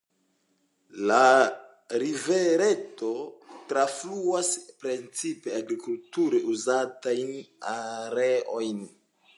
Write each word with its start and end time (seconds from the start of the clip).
La 1.09 1.25
rivereto 2.03 3.11
trafluas 3.73 4.51
precipe 4.85 5.55
agrikulture 5.61 6.43
uzatajn 6.57 7.33
areojn. 7.77 8.87